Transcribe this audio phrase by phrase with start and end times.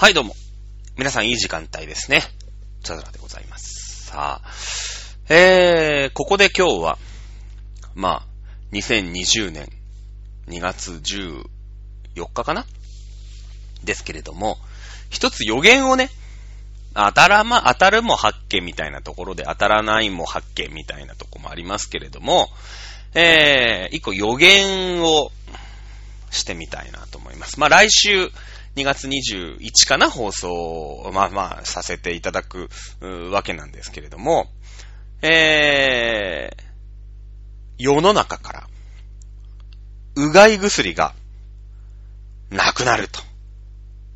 [0.00, 0.34] はい、どうも。
[0.96, 2.22] 皆さんいい時間帯ですね。
[2.82, 4.06] チャドラでございます。
[4.06, 4.50] さあ、
[5.28, 6.98] えー、ここで今日は、
[7.94, 8.26] まあ、
[8.72, 9.68] 2020年
[10.48, 11.44] 2月14
[12.32, 12.64] 日かな？
[13.84, 14.56] ですけれども、
[15.10, 16.08] 一つ予言をね、
[16.94, 22.48] 当たらま、当たるも発見みたいなところで当たらないも発見みたいなとこもありますけれども、
[23.12, 25.30] えー、一個予言を
[26.30, 27.60] してみたいなと思います。
[27.60, 28.30] まあ来週
[28.80, 32.70] 2月21かな放送を、まあまあさせていただく
[33.30, 34.48] わけなんですけれども、
[35.22, 36.62] えー、
[37.78, 38.66] 世の中から、
[40.16, 41.14] うがい薬が
[42.50, 43.20] なくなると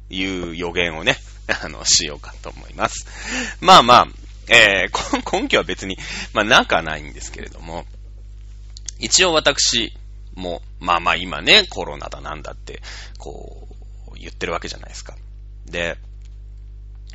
[0.09, 1.19] いう予言をね、
[1.62, 3.06] あの、しようかと思います。
[3.61, 4.09] まあまあ、
[4.48, 5.98] えー、根拠は別に、
[6.33, 7.84] まあなくはないんですけれども、
[8.98, 9.92] 一応私
[10.34, 12.83] も、まあまあ今ね、コロナだなんだって、
[13.19, 13.73] こう、
[14.24, 15.16] 言ってるわけじゃないですか。
[15.66, 15.96] で、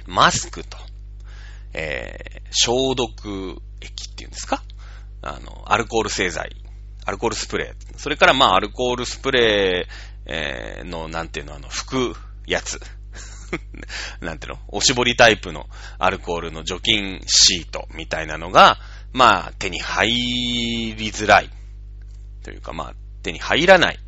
[0.06, 0.78] マスクと、
[1.74, 4.64] えー、消毒液っていうんですか？
[5.22, 6.56] あの、アルコール製剤、
[7.06, 7.98] アルコールスプレー。
[7.98, 12.80] それからまあアルコールスプレー、えー、の、なんていうの、あの、拭くやつ。
[14.22, 18.78] なんていうの、おしぼりタイプのアルコールの除菌シートみたいなのが、
[19.12, 20.10] まあ手に入
[20.96, 21.50] りづらい。
[22.44, 24.00] というかまあ手に入らない、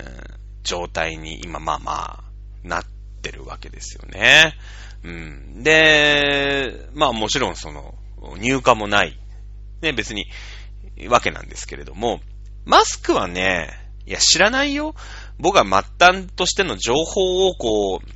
[0.00, 0.24] うん、
[0.62, 2.24] 状態に今まあまあ
[2.62, 2.84] なっ
[3.22, 4.54] てるわけですよね。
[5.04, 5.62] うん。
[5.62, 7.94] で、まあもちろんその
[8.38, 9.18] 入荷もない。
[9.80, 10.26] ね、別に
[11.08, 12.20] わけなんですけれども、
[12.64, 13.70] マスクはね、
[14.06, 14.94] いや知らないよ。
[15.38, 18.08] 僕は末端としての情報をこう、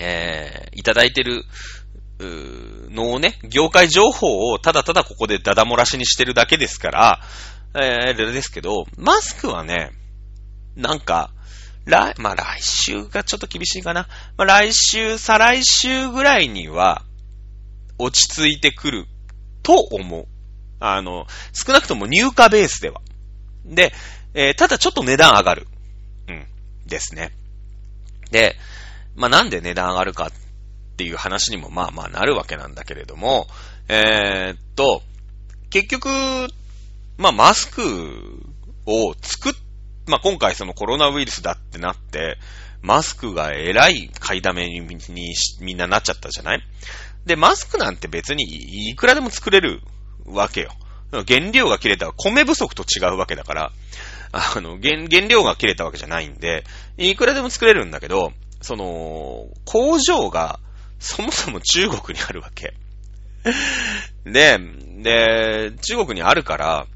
[0.00, 1.44] えー、いただいてる、
[2.90, 7.20] のをね、業界情報をただただここでダダ漏らしにしてるだけですから、
[7.74, 9.90] えー、ですけど、マスクはね、
[10.76, 11.30] なんか、
[11.84, 14.08] 来、まあ、来週がちょっと厳しいかな。
[14.36, 17.02] まあ、来週、再来週ぐらいには、
[17.98, 19.06] 落ち着いてくる
[19.62, 20.26] と思う。
[20.80, 23.00] あの、少なくとも入荷ベースでは。
[23.64, 23.92] で、
[24.34, 25.66] えー、ただちょっと値段上がる。
[26.28, 26.46] うん。
[26.86, 27.32] ですね。
[28.30, 28.56] で、
[29.14, 30.30] まあ、なんで値段上がるかっ
[30.96, 33.46] ていう話にもまあまあなるわけなんだけれども、
[33.88, 35.02] えー、っと、
[35.70, 36.08] 結局、
[37.18, 37.82] まあ、マスク
[38.86, 39.52] を作っ、
[40.06, 42.38] まあ、今回そのコロナウイルスだってなって、
[42.80, 46.62] マスクがえらい買いだめにみんななっちゃったじゃない？
[47.24, 48.42] で、マスクなんて別に
[48.90, 49.80] いくらでも作れる
[50.24, 50.72] わけよ。
[51.12, 53.72] 原料が切れたら米不足と違うわけだから、
[54.32, 56.64] あの、原、原料が切れたわけじゃないんで、
[56.96, 60.58] いくらでも作れるんだけど、その、工場が
[60.98, 62.74] そもそも中国にあるわけ。
[64.24, 64.58] で、
[65.02, 66.86] で、中国にあるから、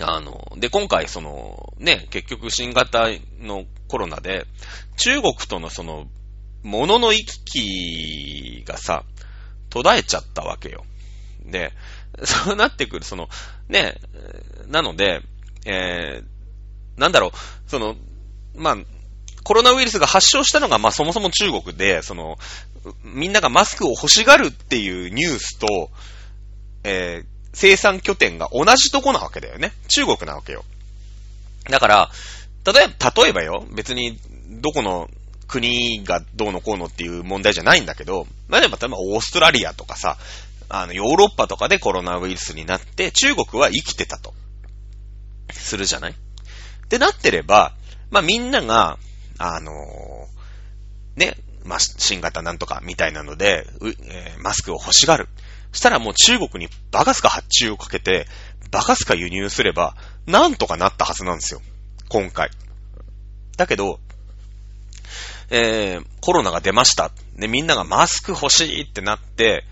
[0.00, 3.08] あの、で、今回その、ね、結局新型
[3.40, 4.46] のコロナで、
[4.96, 6.06] 中国とのその、
[6.62, 9.04] 物の行き来がさ、
[9.70, 10.84] 途絶えちゃったわけよ。
[11.44, 11.72] で、
[12.24, 13.28] そうなってくる、その、
[13.68, 14.00] ね、
[14.68, 15.20] なので、
[15.66, 17.96] えー、なんだろう、その、
[18.56, 18.76] まあ、
[19.42, 22.38] コロナウイルスが発症したのが、まあ、そもそも中国で、その、
[23.02, 25.90] みんながマスクを欲しがるっていうニュースと、
[26.82, 29.72] えー、生産拠点が同じとこなわけだよね。
[29.88, 30.64] 中国なわけよ。
[31.70, 32.10] だから、
[32.66, 34.18] 例えば、例えばよ、別に、
[34.60, 35.08] どこの
[35.48, 40.18] 国がどうのこうのっていう問題じゃないんだけど、例えば、例えばオーストラリアとかさ、
[40.68, 44.34] あの、ヨーロッパとかでコロナウイルスになって、中国は生きてたと。
[45.52, 46.12] するじゃない？
[46.12, 46.14] っ
[46.88, 47.74] てなってれば、
[48.10, 48.98] まあ、みんなが、
[49.38, 55.28] あのー、ね、まあ、新型なんとかみたいなので、えー、マスクを欲しがる。
[55.74, 58.26] したらもう中国にバカスカ発注をかけて、
[58.70, 59.96] バカスカ輸入すれば、
[60.26, 61.60] なんとかなったはずなんですよ。
[62.08, 62.50] 今回。
[63.56, 64.00] だけど、
[65.50, 67.10] えー、コロナが出ました。
[67.36, 69.64] で、みんながマスク欲しいってなって、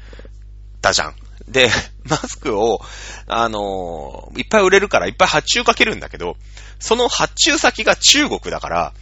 [0.80, 1.14] たじゃん。
[1.48, 1.70] で、
[2.04, 2.80] マスクを、
[3.26, 6.36] あのー、いっぱい売れるからいっぱい発注かけるんだけど、
[6.78, 8.92] その発注先が中国だから、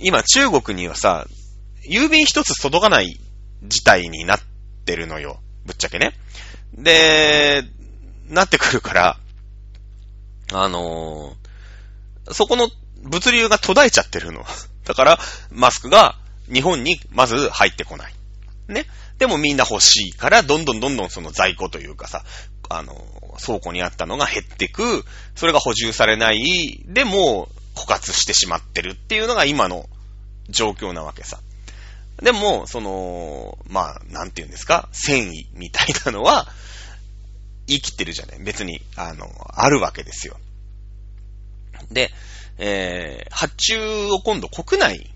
[0.00, 1.26] 今中国にはさ、
[1.88, 3.18] 郵便一つ届かない
[3.62, 4.40] 事態になっ
[4.84, 5.40] てるのよ。
[5.68, 6.14] ぶっちゃけね。
[6.74, 7.62] で、
[8.28, 9.18] なってくるから、
[10.52, 12.70] あのー、そこの
[13.02, 14.44] 物流が途絶えちゃってるの。
[14.84, 15.18] だから、
[15.50, 16.16] マスクが
[16.50, 18.14] 日本にまず入ってこない。
[18.68, 18.86] ね。
[19.18, 22.24] でもみんな欲しいから、どんどんどんどんその在庫というかさ、
[22.70, 22.94] あの、
[23.44, 25.04] 倉庫にあったのが減ってく、
[25.36, 29.88] それが補充されない、でも、枯渇してしまってるっていうのが今の
[30.48, 31.40] 状況なわけさ。
[32.22, 36.48] でも、その、まあ、なんて言うんですか、繊維みたいなのは、
[37.68, 38.38] 生きてるじゃない？
[38.42, 40.36] 別に、あの、あるわけですよ。
[41.90, 42.10] で、
[42.58, 45.10] えー、発注を今度国内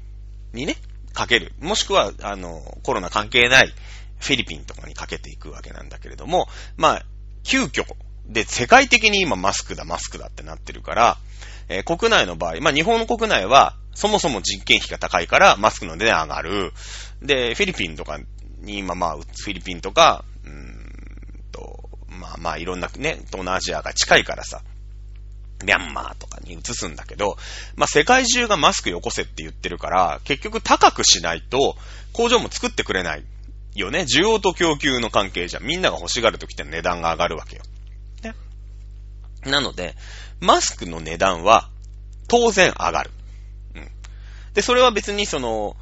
[0.53, 0.77] にね、
[1.13, 1.53] かける。
[1.61, 3.73] もしくは、あの、コロナ関係ない
[4.21, 6.47] フィリピンとかにかけていくわけなんだけれども、
[6.77, 7.07] まあ、
[7.43, 7.85] 急遽、
[8.27, 11.19] で、世界的に今マスクだ、マスクだってなってるから、
[11.69, 16.73] えー、国内の場合、まあ日本の国内は、そもそも人件費が高いからマスクの値段上がる。
[17.21, 18.19] で、フィリピンとか
[18.61, 24.63] に今まあ、フィリピンとか、うーんと、まあまあいろんなね、東南アジアが近いからさ、
[25.65, 27.37] ミャンマーとかに移すんだけど、
[27.77, 31.77] まあ、世界中がマスクよこせって言ってるから、結局高くしないと
[32.13, 33.25] 工場も作ってくれない
[33.75, 34.01] よね。
[34.01, 37.63] 需要と供給の関係じゃみんなが欲しがるときって値段が上がるわけよ。
[38.23, 38.35] ね。
[39.51, 39.95] なので、
[40.41, 41.69] マスクの値段は
[42.29, 43.11] 当然上がる。
[44.55, 45.77] で、それは別にその、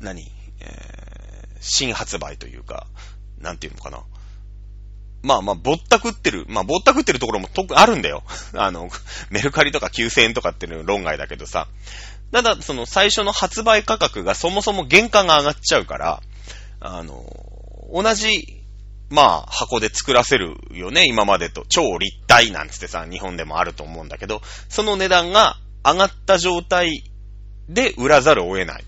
[0.00, 0.30] 何？
[0.60, 2.86] えー、新発売というか、
[3.38, 4.02] なんていうのかな。
[5.22, 6.46] まあまあ、ぼったくってる。
[6.48, 8.22] まあ、ぼったくってるところもとあるんだよ。
[8.56, 8.88] あの、
[9.30, 11.68] メルカリとか9000円とかっていうの論外だけどさ。
[12.32, 16.22] ただ、その最初の発売価格がそもそも原価が上がっちゃうから、
[16.80, 17.24] あの、
[17.92, 18.62] 同じ、
[19.10, 21.66] まあ、箱で作らせるよね、今までと。
[21.68, 27.09] 超立体なんつってさ、日本でもあると思うんだけど、その値段が上がった状態
[27.70, 28.84] で売らざるを得ない。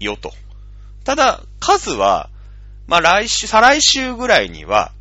[0.00, 0.32] よと。
[1.04, 2.30] ただ、数は、
[2.86, 4.92] まあ来週、再来週ぐらいには、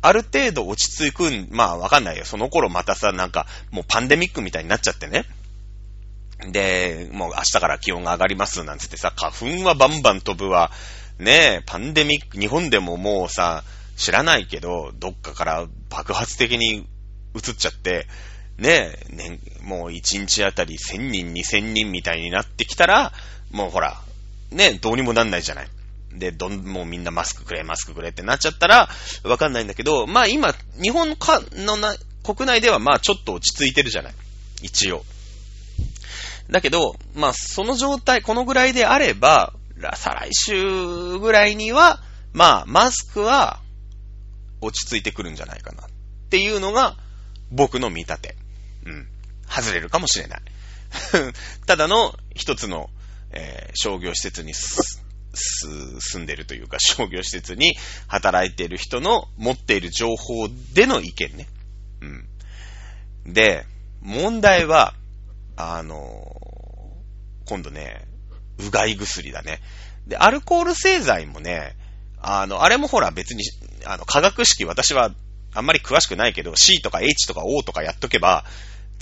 [0.00, 2.24] ある程度落ち着くん、まあわかんないよ。
[2.24, 5.24] その頃またさ、なんか、もうパンデミックみたいになっちゃってね。
[6.50, 10.70] で、もう明日から気温が上がりますなんつってさ、花粉はバンバン飛ぶわ。
[11.18, 13.64] ねえ、パンデミック、日本でももうさ、
[13.96, 16.86] 知らないけど、どっかから爆発的に
[17.34, 18.06] 移っちゃって、
[18.62, 23.12] ね、ね、もう1日あたり1000人、2000人みたいになってきたら、
[23.50, 24.00] もうほら、
[24.50, 25.68] ね、どうにもなんないじゃない。
[26.14, 28.88] で、どん、もうみんなマスクくれ、マスクくれってなっちゃったら、
[29.24, 34.14] わかんないんだけど、まあ今、日本かのな、国内ではまあちょっと落ち着いてるじゃない。
[34.62, 35.04] 一応。
[36.50, 39.52] だけど、まあその状態、このぐらいであれば、
[39.96, 42.00] 再来週ぐらいには、
[42.32, 43.58] まあマスクは
[44.60, 45.82] 落ち着いてくるんじゃないかな。
[45.84, 45.88] っ
[46.30, 46.96] ていうのが
[47.50, 48.41] 僕の見立て。
[49.52, 50.42] 外れるかもしれない。
[51.66, 52.90] ただの一つの、
[53.32, 57.76] えー、商業施設に住んでるというか、商業施設に
[58.06, 61.48] 働いている人の持っている情報での意見ね。
[62.00, 63.32] うん。
[63.32, 63.66] で、
[64.00, 64.94] 問題は、
[65.56, 68.06] あのー、今度ね、
[68.58, 69.60] うがい薬だね。
[70.06, 71.76] で、アルコール製剤もね、
[72.20, 73.44] あの、あれもほら別に、
[73.84, 75.12] あの、化学式私は
[75.54, 78.44] あんまり詳しくないけど、C とか H とか O とかやっとけば、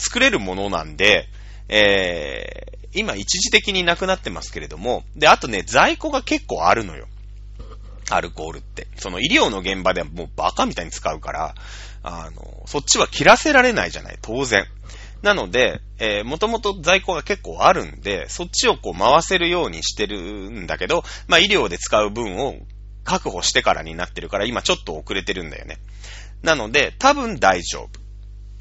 [0.00, 1.29] 作れるものなんで、
[1.69, 7.06] えー、今一時的になくなってますけれども、で、あとね、在庫が結構あるのよ。
[8.11, 8.88] アルコールって。
[8.97, 11.55] その医療の現場ではもうバカみたいに使うから、
[12.02, 14.67] あの、そっちは切らせられないじゃない、当然。
[15.23, 22.56] なので、えー、もともと在庫が結構あるんで、そっちをこう回せるようにしてるんだけど、まあ医療で使う分を
[23.05, 25.79] 確保してからになってるから、今ちょっと遅れてるんだよね。
[26.43, 28.00] なので、多分大丈夫。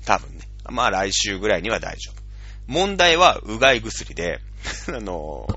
[0.06, 0.49] 多分ね。
[0.71, 2.21] まあ来週ぐらいには大丈夫。
[2.68, 4.39] 問題はうがい薬で、
[4.88, 5.48] あの、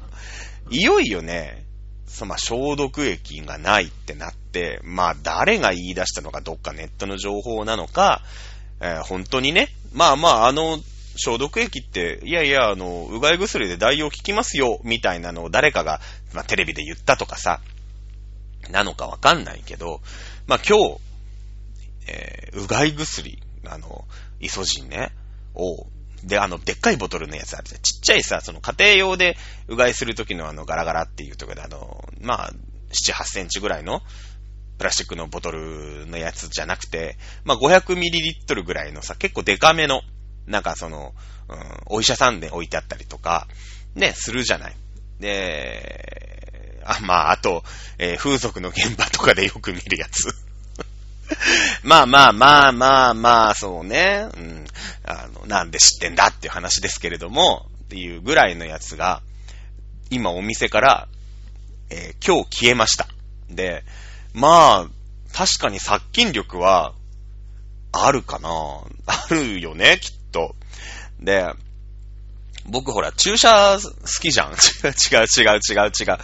[0.70, 1.64] いよいよね、
[2.06, 8.22] そまあ、消毒液がないってなって、まあ、誰が言い出したのか、どっかネットの情報なのか、
[8.80, 10.78] えー、本当にね、まあまあ、あの、
[11.16, 16.00] 消毒液って、いやいや、あの、うがい薬で代用効きますよ、みたいなのを誰かが、
[16.32, 17.60] まあ、テレビで言ったとかさ、
[18.70, 20.00] なのかわかんないけど、
[20.46, 21.00] まあ今日、
[22.08, 24.04] えー、うがい薬、あの、
[24.40, 25.12] イソジンね、
[25.54, 25.86] を
[26.24, 27.80] で、あの、でっかいボトルのやつあるじゃん。
[27.82, 29.36] ちっちゃいさ、その家庭用で
[29.68, 32.52] うがいするときのあの、ガラガラっていうとこで、あの、まあ、
[32.92, 34.02] 7、8センチぐらいの
[34.78, 40.02] プラスチックのボトルのやつじゃなくて、まあ、500ミリリットルぐらいのさ、結構デカめの、
[40.46, 41.12] なんかその、
[41.48, 43.48] うん、お医者さんで置いてあったりとか、
[43.94, 44.76] ね、するじゃない。
[45.18, 47.64] で、あ、まあ、あと、
[47.98, 50.28] えー、風俗の現場とかでよく見るやつ。
[51.82, 54.28] まあまあまあまあまあ、そうね。
[54.36, 54.66] うん。
[55.04, 59.22] あの、なんで知ってんだっていう話ですけれども、っていうぐらいのやつが、
[60.10, 61.08] 今お店から、
[61.90, 63.08] えー、今日消えました。
[63.50, 63.84] で、
[64.34, 64.88] まあ、
[65.32, 66.94] 確かに殺菌力は、
[67.92, 68.48] あるかな
[69.06, 70.56] あるよね、きっと。
[71.20, 71.46] で、
[72.64, 74.52] 僕ほら、注射好きじゃん。
[74.52, 76.18] 違う違う違う違う。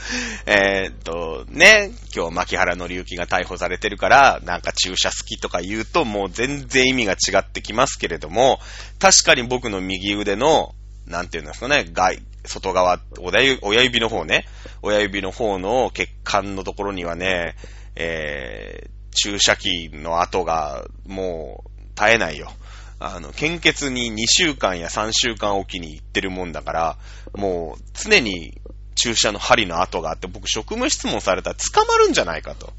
[0.46, 8.60] えー、っと、ね、今日牧原の之が逮捕されてるから、なんか注射好きとか言うともう全然意味が違ってきますけれども、
[8.98, 10.74] 確かに僕の右腕の、
[11.06, 14.46] なんていうんですかね、外、外側、親指の方ね、
[14.82, 17.56] 親指の方の血管のところにはね、
[17.96, 22.52] えー、注射器の跡がもう絶えないよ。
[23.00, 26.96] あの、献血に2週間や3週間おきに行ってるもんだから、
[27.34, 28.60] もう常に
[28.96, 32.72] 注射の針の跡があって、僕職務質問されたら捕まるんじゃないかと。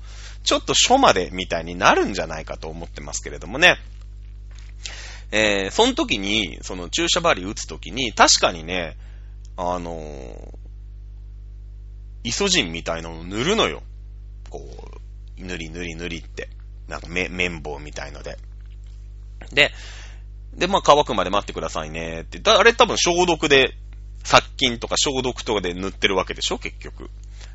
[0.43, 3.77] ちょっと署までみたいになるんじゃないかと思ってますけれどもね。
[5.31, 8.97] えー、その時に、その注射針打つ時に、確かにね、
[9.55, 10.57] あのー、
[12.23, 13.83] イソジンみたいなのを塗るのよ。
[14.49, 14.59] こ
[15.38, 16.49] う、塗り塗り塗りって。
[16.88, 18.38] なんか綿棒みたいので。
[19.53, 19.71] で、
[20.59, 22.41] で、まあ乾くまで待ってくださいねって。
[22.51, 23.73] あれ多分消毒で、
[24.23, 26.59] 殺菌とか消毒とかで塗ってるわけでしょ？
[26.59, 27.09] 結局。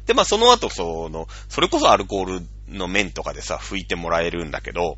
[0.07, 4.97] で、まあその後、その、それこそアルコールの面とかでさ、拭いてもらえるんだけど、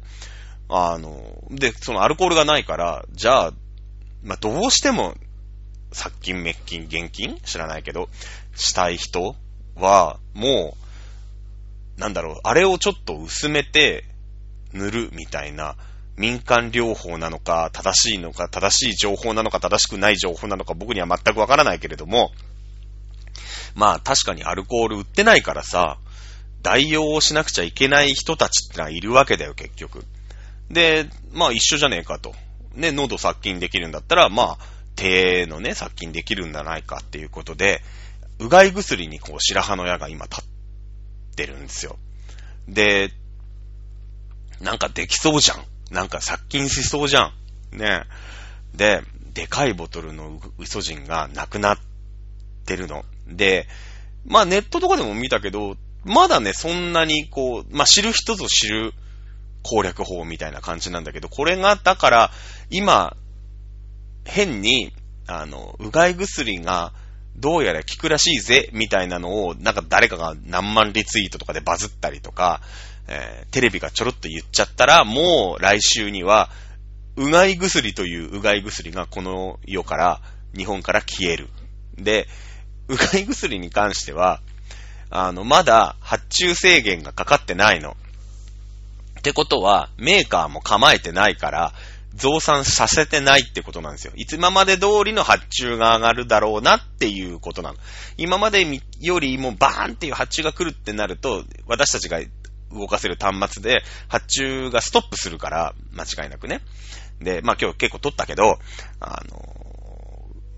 [0.68, 3.52] あの、で、そのアルコールがないから、じゃあ、
[4.22, 5.14] まあどうしても、
[5.92, 7.38] 殺菌、滅菌、現金？
[7.44, 8.08] 知らないけど、
[8.54, 9.34] したい人
[9.74, 10.76] は、も
[11.96, 14.04] う、なんだろう、あれをちょっと薄めて
[14.72, 15.76] 塗るみたいな、
[16.16, 22.32] 民間療法なのか、正しいのか、正しい情報なのか、正しくない情報なのか、僕には全くわからないけれども、
[23.74, 25.98] まあ確かにアルコール売ってないからさ、
[26.62, 30.04] 代用をしなくちゃいけない人たちってのはいるわけだよ、結局。
[30.70, 32.34] で、まあ一緒じゃねえかと。
[32.74, 34.58] ね、喉殺菌できるんだったら、まあ、
[34.96, 37.82] 手のね、殺菌できるんじゃないかっていうことで、
[38.38, 40.44] うがい薬にこう白羽の矢が今立っ
[41.36, 41.98] てるんですよ。
[42.68, 43.12] で、
[44.60, 45.64] なんかできそうじゃん。
[45.90, 47.32] なんか殺菌しそうじゃ
[47.72, 47.78] ん。
[47.78, 48.04] ね
[48.74, 48.76] え。
[48.76, 49.02] で、
[49.34, 51.78] でかいボトルのウソジンがなくなっ
[52.64, 53.04] てるの。
[53.28, 53.66] で、
[54.24, 58.92] まあネットとかでも見たけど、まだね、そんなにこう、まあ知る人ぞ知る
[59.62, 62.30] 攻略法みたいな感じなんだけど、これが、だから、
[62.70, 63.16] 今、
[64.24, 64.92] 変に、
[65.26, 66.92] あの、うがい薬が、
[67.38, 72.60] どうやら効くらしいぜ、みたいなのを、なんか誰かが何万リツイートとかでバズったりとか、
[73.08, 76.50] えー、テレビがちょろっと言っちゃったら、もう来週には、
[77.16, 80.20] うがい薬といううがい薬がこの世から、
[80.56, 81.48] 日本から消える。
[81.96, 82.26] で、
[82.88, 84.40] うがい薬に関しては、
[85.10, 87.96] あの、まだ発注制限がかかってないの。
[89.18, 91.72] ってことは、メーカーも構えてないから、
[92.16, 94.12] 増産させてないってことなんですよ。
[94.16, 97.78] いつ今まで通りの発注が上がるだろうなっていうことなの。
[98.16, 98.66] 今まで
[99.00, 102.20] よりもバーンっていう発注が来るってなると、私たちが
[102.72, 106.62] 動かせる端末で発注がストップするから、間違いなくね。
[107.20, 108.58] で、まあ今日結構撮ったけど、
[109.00, 109.65] あの、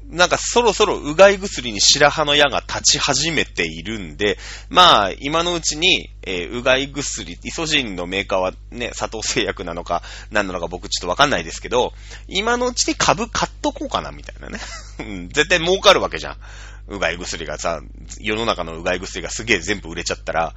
[0.08, 4.38] なんかそろそろうがい薬に白羽の矢が立ち始めているんで、
[4.70, 11.92] まあ今のうちに、えー、うがい薬、イソジンのメーカーはね、佐藤製薬なのか何なのか僕ちょっとわかんないですけど、
[12.26, 14.58] 今のうちに株買っとこうかなみたいなね。
[15.32, 16.36] 絶対儲かるわけじゃん。
[16.88, 17.82] うがい薬がさ、
[18.18, 20.54] 世の中のうがい薬がすげえ全部売れちゃったら、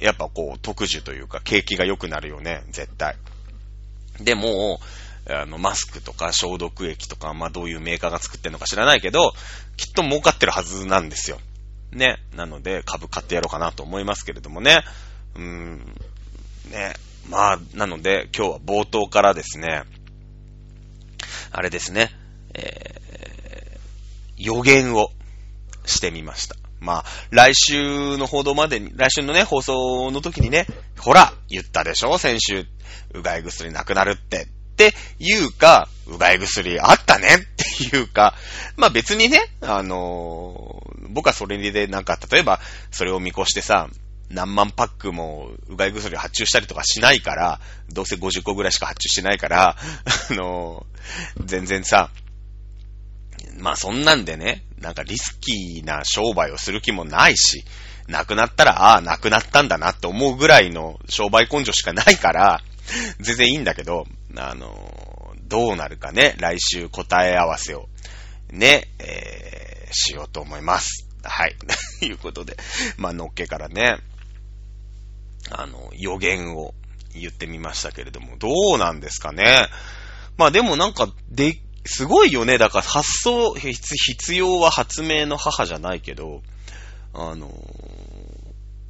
[0.00, 3.16] やっぱこう特需というか景気が良くなるよね、絶対。
[4.20, 4.80] でも、
[5.28, 9.32] あの、マスクとか消毒液とか、まあどういうメーカーが作ってんのか知らないけど、
[9.76, 11.38] きっと儲かってるはずなんですよ。
[11.92, 12.18] ね。
[12.34, 14.82] なので、株買ってやろうかなと思いますけれどもね。
[15.34, 15.96] うーん。
[16.70, 16.94] ね。
[17.28, 19.84] まあ、なので、今日は冒頭からですね、
[21.52, 22.10] あれですね、
[22.54, 25.10] えー、予言を
[25.86, 26.56] してみました。
[26.80, 30.66] まあ、来週の報道までに、来週のね、放送の時にね、
[30.98, 32.18] ほら、言ったでしょ？
[32.18, 32.66] 先週、
[33.14, 37.38] うがい薬なくなるってっていうか、うがい薬あったねっ
[37.90, 38.34] ていうか、
[38.76, 42.60] まあ別にね、あのー、僕はそれでなんか、例えば、
[42.90, 43.88] それを見越してさ、
[44.30, 47.60] 何万パックもうがい薬発注したりとかしないから、
[47.90, 49.76] どうせ50個ぐらいしか発注してないから、
[50.30, 52.10] あのー、全然さ、
[53.58, 57.64] まあそんなんでね、なんかリスキーな商売をする気もないし、
[58.08, 62.60] なくなったら、ああ、なくなったんだなって思うぐらいの商売根性しかないから、
[63.20, 67.88] 全然いいんだけど、あの、どうなるかね、来週答え合わせを、
[68.50, 71.08] ね、えー、しようと思います。
[71.22, 71.56] はい。
[71.56, 71.66] と
[72.04, 72.56] いうことで、
[72.96, 73.98] まあ、のっけからね、
[75.50, 76.74] あの、予言を
[77.14, 79.68] 言ってみましたけれども、どうなんですかね。
[80.36, 82.58] まあでもなんか、で、すごいよね。
[82.58, 86.42] だから発想、必要は発明の母じゃないけど、
[87.12, 87.50] あの、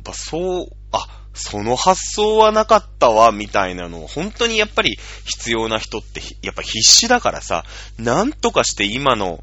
[0.04, 7.64] ぱそう、あ、その発想はなかったわ、みたいなのを、本当にやっぱり必要な人って、やっぱ必死だからさ、
[7.98, 9.42] なんとかして今の、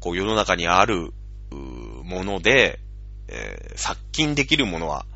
[0.00, 1.12] こう世の中にある、
[1.50, 2.80] もので、
[3.28, 5.06] えー、殺菌できるものは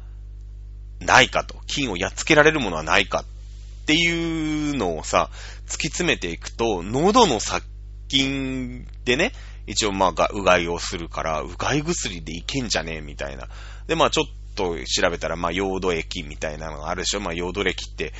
[1.00, 5.30] ないかと、菌をやっつけられるものはないかっていうのをさ、
[5.66, 7.66] 突き詰めていくと、喉の殺
[8.08, 9.32] 菌でね、
[9.66, 13.48] 一応まあ、うがいをするから、うがい薬でいけんじゃねえみたいな。
[13.86, 14.26] で、まあちょっ
[14.60, 17.20] と調べたら、まあ、ヨー液みたいなのがあるでしょ。
[17.20, 18.12] まあ、ヨード液って、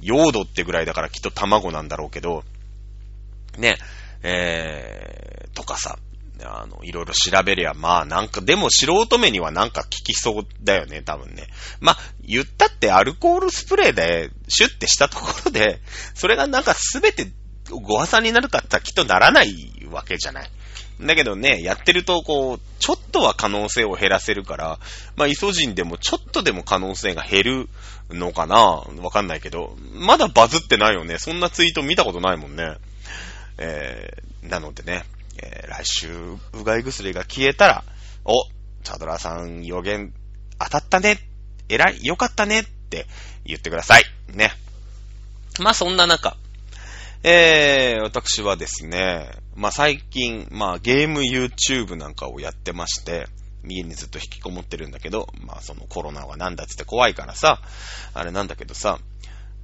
[0.00, 2.44] ヨードってぐらいだからきっと卵なんだろうけど、
[3.56, 3.78] ね、
[4.22, 5.98] えー、とかさ、
[6.44, 11.46] あの、いろいろ調べりゃ、まあなんか、でも素人目にはなんか効きそうだよね、多分ね。
[11.80, 15.80] まあ、言ったってアルコールスプレーでシュッてしたところで、
[16.14, 17.30] それがなんかすべて
[17.70, 19.50] ご破産になるかってきっとならない
[19.90, 20.50] わけじゃない。
[21.00, 24.78] だけどね、やってると、こう、ちょっとは可能性を減らせるから、
[25.16, 27.68] まあ、イソジンでもちょっとでも可能性が減
[28.08, 31.18] るのかなわかんないけど、まだバズってないよね。
[31.18, 32.76] そんなツイート見たことないもんね。
[33.58, 35.04] えー、なのでね、
[35.42, 36.08] えー、来週、
[36.54, 37.84] うがい薬が消えたら、
[38.24, 38.32] お、
[38.82, 40.14] チャドラさん予言
[40.58, 41.18] 当たったね、
[41.68, 43.06] 偉い、よかったねって
[43.44, 44.04] 言ってください。
[44.32, 44.52] ね。
[45.58, 46.36] まあ、そんな中、
[47.28, 53.26] えー、私はですね、まあ、最近、まあ、ゲーム YouTube なんかをやってまして、
[53.64, 57.60] 家にずっと引きこもってるんだけど、まあ、そのコロナはなんだっつって怖いからさ、
[58.14, 59.00] あれなんだけどさ、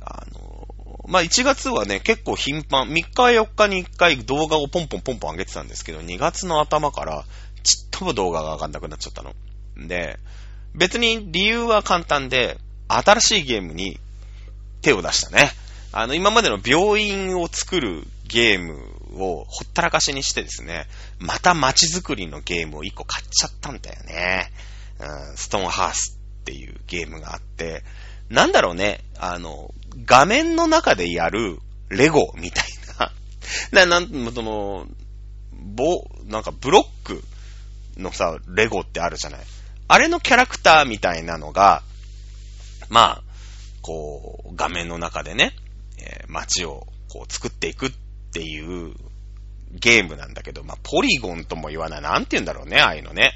[0.01, 0.67] あの、
[1.07, 7.25] まあ、1月はね、結構頻繁、3日4日に1回動画をポンポンポンポン上げてたんですけど、2月の頭から
[7.63, 9.37] ちっとも動画が上がんなくなっちゃったの。
[9.77, 10.19] で、
[10.75, 14.01] 別に理由は簡単で、新しいゲームに
[14.81, 15.53] 手を出したね。
[15.93, 20.87] あの、今までの病院を作るゲームをほったらかしにしてですね、
[21.19, 24.51] また街づくりのゲームを1個買っちゃったんだよね。
[24.99, 27.83] うん、ストーンハースっていうゲームがあって、
[28.31, 29.75] なんだろうね、あの、
[30.07, 31.59] 画面の中でやる
[31.91, 32.65] レゴみたい
[32.99, 33.13] な。
[33.85, 34.87] な、なん、その、
[35.53, 37.23] ぼ、なんかブロック
[37.99, 39.41] のさ、レゴってあるじゃない。
[39.89, 41.83] あれのキャラクターみたいなのが、
[42.89, 43.23] まあ、
[43.83, 45.55] こう、画面の中でね、
[46.03, 47.93] えー、街をこう作っていくっ
[48.33, 48.95] ていう
[49.73, 52.03] ゲームなんだけど、まあ、ポリゴンとも言わない。
[52.03, 53.35] なんて言うんだろうね、ああいうのね。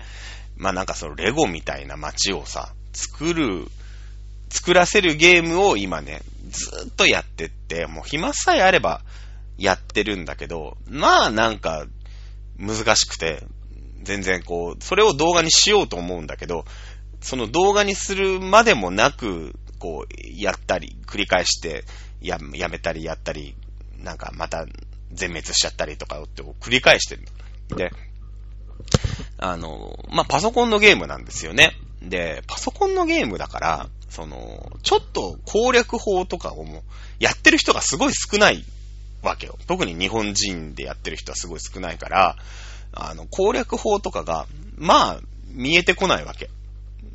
[0.56, 3.66] まあ、なんかそのレゴみたいな街をさ、作る、
[4.49, 9.02] 作らせるゲームを今ね、ずっとやってって、もう暇さえあれば
[9.58, 11.87] やってるんだけど、まあなんか
[12.58, 13.42] 難しくて、
[14.02, 16.64] 全然こう、それを動画にしようと思うんだけど、
[17.20, 21.84] その動画にするまでもなく、こう、やったり、繰り返して、
[22.26, 23.54] や、やめたりやったり、
[23.99, 24.67] なんかまた
[25.12, 27.23] 全滅しちゃったりとかって繰り返してる。
[27.76, 27.91] で、
[29.39, 31.73] あの、まあ、パソコンのゲームなんですよね。
[32.02, 36.82] で、パソコンのゲームだから、その、ちょっと攻略法とかをも、
[37.19, 38.65] やってる人がすごい少ない
[39.23, 39.58] わけよ。
[39.67, 42.36] 特に日本人でやってる人はすごい少ないから、
[42.93, 46.50] あの、攻略法とかが、まあ、見えてこないわけ。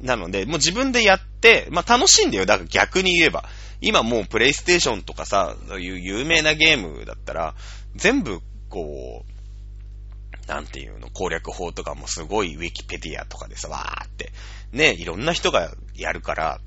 [0.01, 2.45] なので、もう自分でやって、まあ楽しいんだよ。
[2.45, 3.45] だから逆に言えば。
[3.81, 7.55] 今もうプレイステーションとかさ、そういう有名なゲームだったら、
[7.95, 14.31] 全部、こう、なんていうの、攻略法とかもすごいウィキペディアとかでさ、わーって、
[14.71, 16.59] ね、いろんな人がやるから、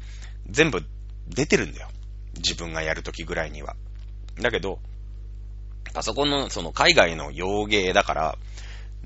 [0.50, 0.82] 全部
[1.28, 1.88] 出てるんだよ。
[2.36, 3.76] 自分がやるときぐらいには。
[4.40, 4.80] だけど、
[5.92, 8.38] パソコンのその海外の洋芸だから、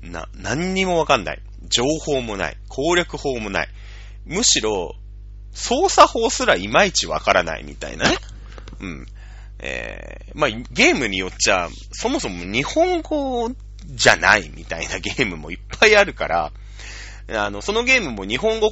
[0.01, 1.41] な、何にもわかんない。
[1.67, 2.57] 情報もない。
[2.69, 3.69] 攻略法もない。
[4.29, 4.95] むしろ、
[5.51, 8.17] 操作法すらいまいちわからないみたいなね。
[8.79, 9.05] うん。
[9.57, 13.51] えー、まあ、ゲームによっちゃ、そもそも日本語
[13.85, 16.51] じゃないみたいなゲームもいっぱいあるから、
[17.29, 18.71] あの、そのゲームも日本語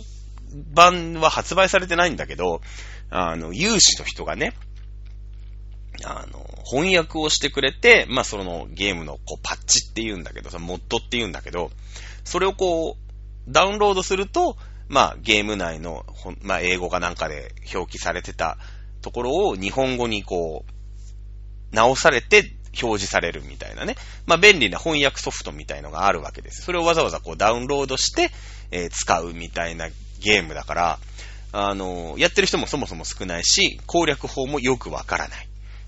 [0.74, 2.62] 版は発売されてないんだけど、
[3.10, 4.54] あの、有志の人がね、
[6.06, 11.72] あの、翻訳をしてくれて、まあ、そのゲームのこうパッチって言うんだけど、そのモッドって言うんだけど、
[12.24, 16.06] それをこう、ダウンロードすると、まあ、ゲーム内の、
[16.42, 18.58] まあ、英語かなんかで表記されてた
[19.02, 23.96] ところを日本語にこう、直されて表示されるみたいなね。
[24.26, 26.62] まあ、便利な翻訳ソフトみたいのがあるわけです。
[26.62, 28.32] それをわざわざこうダウンロードして、
[28.72, 31.00] えー、使うみたいなゲームだから、
[31.52, 35.48] あのー、やってる人もそもそも少ないし、攻略法もよくわからない。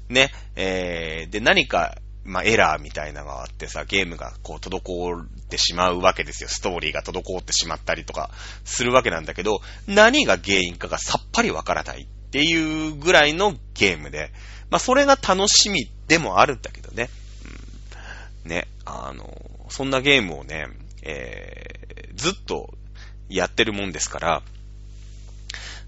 [0.10, 0.32] ね。
[0.56, 6.50] えー、で、何かまあ、エラーみたいなのがあってさ、ゲームがこう、滞ってしまうわけですよ。
[6.50, 8.30] ストーリーが滞ってしまったりとか、
[8.66, 14.32] するわけなんだけど、何が原因かがさっぱりわからないっていうぐらいのゲームで、
[14.70, 17.10] まあ、それが楽しみでもあるんだけどね。
[18.46, 20.68] うん、ね、あの、そんなゲームをね、
[21.02, 22.74] えー、ずっと
[23.30, 24.44] やってるもんですから、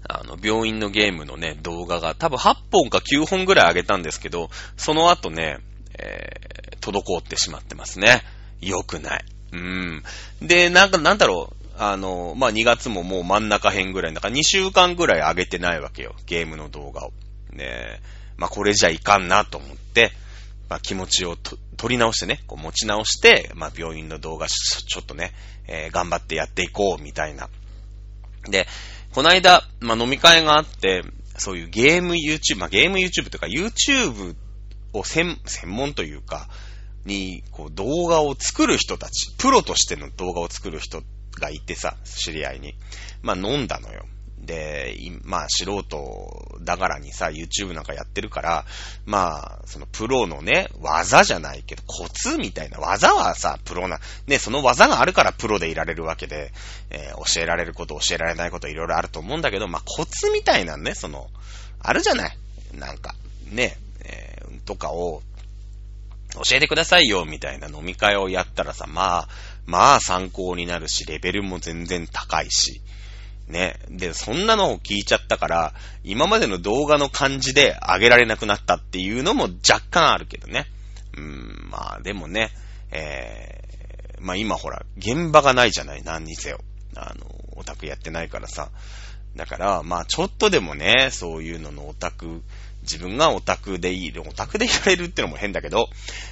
[0.08, 5.58] あの、病院のゲームのね、動画が多分8本か9本ぐらい上げたんですけど、その後ね、
[5.98, 8.22] えー、滞ってしまってますね。
[8.60, 9.24] 良くない。
[9.52, 10.02] うん。
[10.40, 11.62] で、なんか、なんだろう。
[11.78, 16.14] あの、まあ、2月ももう真ん中辺ぐらい、だから2週間ぐらい上げてないわけよ。
[16.26, 17.12] ゲームの動画を。
[17.52, 18.00] ね
[18.36, 20.12] まあ、これじゃいかんなと思って、
[20.68, 25.32] まあ、気持ちをと取り直してね、こう持ち直して、まあ、病院の動画ちょっとね、
[25.66, 27.48] えー、頑張ってやっていこう、みたいな。
[28.48, 28.66] で、
[29.12, 31.02] この間、まあ、飲み会があって、
[31.36, 34.34] そういうゲーム YouTube、まあ、ゲーム YouTube とか YouTube
[34.92, 36.48] を専、専門というか、
[37.04, 41.02] に、こう、動画を作る人たち、プロとしての動画を作る人
[41.40, 42.74] がいてさ、知り合いに。
[43.22, 44.06] まあ、飲んだのよ。
[44.38, 48.64] で、まあ、素人だからにさ、YouTube なんかやってるから、
[49.06, 56.52] まあ、そのプロのね、技じゃないけど、コツみたいな、技はさ、プロな、ね、その技があるからプロでいられるわけで、
[56.90, 61.30] えー、教えられること、教えられないこといろいろあると思うんだけど、まあ、コツみたいなね、その、
[61.80, 62.36] あるじゃない？
[62.74, 63.14] なんか、
[63.46, 63.76] ね、
[64.64, 65.22] とかを、
[66.34, 69.28] 教えてくださいよ、みたいな飲み会をやったらさ、まあ、
[69.66, 72.80] まあ参考になるし、レベルも全然高いし、
[73.48, 73.78] ね。
[73.88, 80.66] で、そんなのを聞いちゃったから、今までの動画の感じで上げられなくなったっていうのも若干あるけどね。
[81.14, 82.50] うーん、まあでもね、
[82.90, 86.60] えー、まあ今ほら、現場がないじゃない、何にせよ。
[86.96, 88.70] あの、オタクやってないからさ。
[89.36, 92.42] だから、まあちょっとでもね、そういうののオタク、
[92.82, 95.88] 自分がオタクでいい、オタクでいられるってのも変だけど、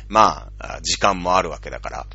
[0.08, 2.06] まあ、時間もあるわけだから、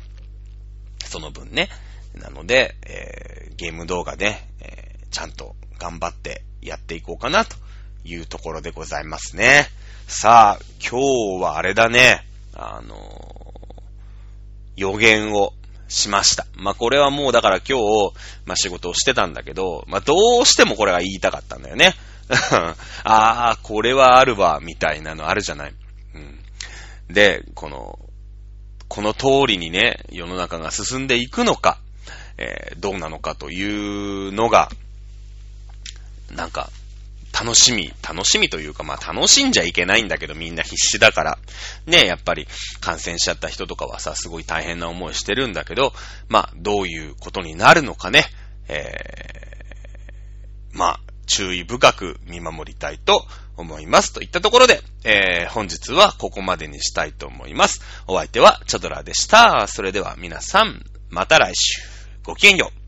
[1.04, 1.68] その分ね。
[2.14, 7.56] なので、えー、ゲーム動画で、えー、ちゃんと頑張ってやっていこうかなと
[8.04, 9.68] いうところでございますね。
[10.06, 11.00] さあ、今
[11.38, 12.24] 日はあれだね。
[12.54, 15.52] あのー、予言を
[15.88, 16.46] しました。
[16.54, 18.12] まあ、これはもうだから今日、
[18.44, 21.94] まあ、仕事をしてたんだけど、まあ、どうしてもこれが言いたかったんだよね。
[23.04, 25.74] ああ、これはあるわ、みたいなのあるじゃない。
[26.14, 26.40] うん。
[27.08, 27.98] で、この、
[28.88, 31.78] この通りにね、世の中が進んでいくのか、
[32.38, 34.70] えー、どうなのかというのが、
[36.30, 36.70] なんか、
[37.38, 41.38] 楽しみ、楽しみというか、まあ楽しんじゃいけないんだけどみんな必死だから。
[41.84, 42.48] ねやっぱり
[42.80, 45.92] 感染しちゃった人とかはさ、すごい大変な思いしてるんだけど、
[46.28, 48.24] まあどういうことになるのかね、
[48.68, 53.24] えー、まあ注意深く見守りたいと
[53.56, 54.12] 思います。
[54.12, 57.80] といったところで、えー、本日はここまでにしたいと思います。
[58.06, 59.66] お相手はチャドラでした。
[59.66, 61.82] それでは皆さん、また来週。
[62.22, 62.85] ごきげんよう。